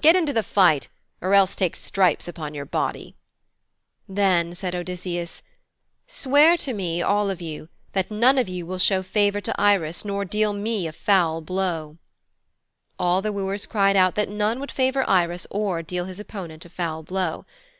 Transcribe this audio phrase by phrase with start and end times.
[0.00, 0.86] Get into the fight
[1.20, 3.16] or else take stripes upon your body,'
[4.08, 5.42] Then said Odysseus,
[6.06, 10.04] 'Swear to me, all of you, that none of you will show favour to Irus
[10.04, 11.98] nor deal me a foul blow,'
[13.00, 16.68] All the wooers cried out that none would favour Irus or deal his opponent a
[16.70, 17.44] foul blow.